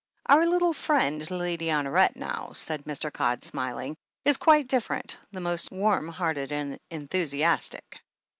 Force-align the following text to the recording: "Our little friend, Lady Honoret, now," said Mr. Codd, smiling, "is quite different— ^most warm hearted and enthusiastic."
"Our 0.25 0.47
little 0.47 0.73
friend, 0.73 1.29
Lady 1.29 1.67
Honoret, 1.67 2.15
now," 2.15 2.53
said 2.55 2.85
Mr. 2.85 3.13
Codd, 3.13 3.43
smiling, 3.43 3.95
"is 4.25 4.37
quite 4.37 4.67
different— 4.67 5.19
^most 5.31 5.69
warm 5.71 6.07
hearted 6.07 6.51
and 6.51 6.79
enthusiastic." 6.89 8.01